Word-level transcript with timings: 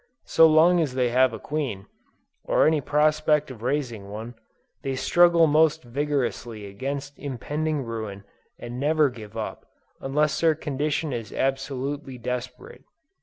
So 0.25 0.47
long 0.47 0.79
as 0.81 0.95
they 0.95 1.09
have 1.09 1.31
a 1.31 1.37
queen, 1.37 1.85
or 2.43 2.65
any 2.65 2.81
prospect 2.81 3.51
of 3.51 3.61
raising 3.61 4.09
one, 4.09 4.33
they 4.81 4.95
struggle 4.95 5.45
most 5.45 5.83
vigorously 5.83 6.65
against 6.65 7.19
impending 7.19 7.83
ruin, 7.83 8.23
and 8.57 8.79
never 8.79 9.11
give 9.11 9.37
up, 9.37 9.67
unless 9.99 10.41
their 10.41 10.55
condition 10.55 11.13
is 11.13 11.31
absolutely 11.31 12.17
desperate. 12.17 12.81